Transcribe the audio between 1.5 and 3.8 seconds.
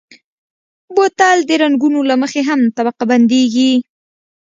رنګونو له مخې هم طبقه بندېږي.